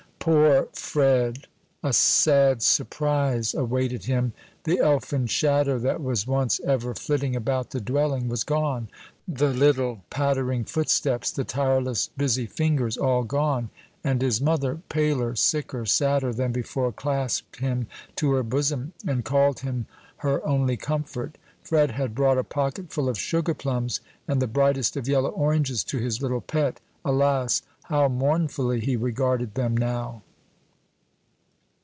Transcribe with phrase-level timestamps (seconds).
[0.23, 1.47] Poor Fred!
[1.81, 4.33] a sad surprise awaited him.
[4.65, 8.87] The elfin shadow that was once ever flitting about the dwelling was gone;
[9.27, 13.71] the little pattering footsteps, the tireless, busy fingers, all gone!
[14.03, 17.87] and his mother, paler, sicker, sadder than before, clasped him
[18.17, 19.87] to her bosom, and called him
[20.17, 21.39] her only comfort.
[21.63, 25.83] Fred had brought a pocket full of sugar plums, and the brightest of yellow oranges
[25.85, 27.63] to his little pet; alas!
[27.85, 30.21] how mournfully he regarded them now!